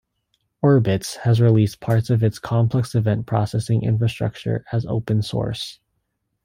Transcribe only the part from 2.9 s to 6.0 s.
Event Processing infrastructure as Open Source.